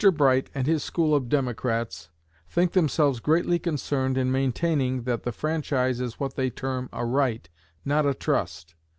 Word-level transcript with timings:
Bright 0.15 0.49
and 0.55 0.65
his 0.65 0.83
school 0.83 1.13
of 1.13 1.29
democrats 1.29 2.09
think 2.49 2.71
themselves 2.71 3.19
greatly 3.19 3.59
concerned 3.59 4.17
in 4.17 4.31
maintaining 4.31 5.03
that 5.03 5.21
the 5.21 5.31
franchise 5.31 6.01
is 6.01 6.19
what 6.19 6.33
they 6.35 6.49
term 6.49 6.89
a 6.91 7.05
right, 7.05 7.47
not 7.85 8.07
a 8.07 8.15
trust. 8.15 8.73